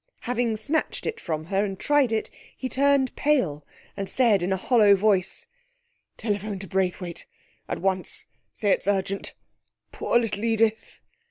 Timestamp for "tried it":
1.79-2.31